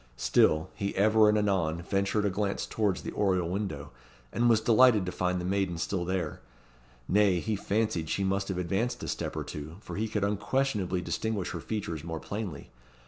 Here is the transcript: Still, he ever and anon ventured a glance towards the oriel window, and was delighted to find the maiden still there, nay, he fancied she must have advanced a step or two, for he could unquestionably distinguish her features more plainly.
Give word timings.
Still, 0.17 0.71
he 0.73 0.95
ever 0.95 1.29
and 1.29 1.37
anon 1.37 1.83
ventured 1.83 2.25
a 2.25 2.31
glance 2.31 2.65
towards 2.65 3.03
the 3.03 3.11
oriel 3.13 3.47
window, 3.47 3.91
and 4.33 4.49
was 4.49 4.59
delighted 4.59 5.05
to 5.05 5.11
find 5.11 5.39
the 5.39 5.45
maiden 5.45 5.77
still 5.77 6.05
there, 6.05 6.41
nay, 7.07 7.39
he 7.39 7.55
fancied 7.55 8.09
she 8.09 8.23
must 8.23 8.47
have 8.47 8.57
advanced 8.57 9.03
a 9.03 9.07
step 9.07 9.35
or 9.35 9.43
two, 9.43 9.75
for 9.79 9.97
he 9.97 10.07
could 10.07 10.23
unquestionably 10.23 11.01
distinguish 11.01 11.51
her 11.51 11.59
features 11.61 12.03
more 12.03 12.19
plainly. 12.19 12.71